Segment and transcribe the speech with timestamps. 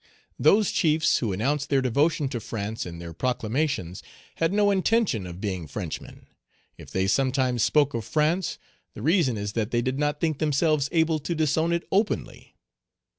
[0.39, 4.01] "Those chiefs who announced their devotion to France in their proclamations,
[4.37, 6.25] had no intention of being Frenchmen;
[6.75, 8.57] if they sometimes spoke of France,
[8.95, 12.55] the reason is that they did not think themselves able to disown it openly.